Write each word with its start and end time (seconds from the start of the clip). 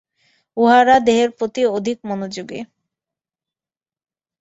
উহারা 0.57 0.95
দেহের 0.99 1.29
প্রতি 1.31 1.61
অধিক 1.67 1.97
মনোযোগী। 2.03 2.59